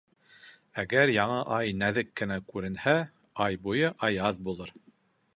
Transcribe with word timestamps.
Әгәр 0.83 1.11
яңы 1.15 1.35
ай 1.57 1.75
нәҙек 1.81 2.09
кенә 2.21 2.37
күренһә, 2.53 2.95
ай 3.45 3.59
буйы 3.67 3.93
аяҙ 4.09 4.41
булыр. 4.49 4.73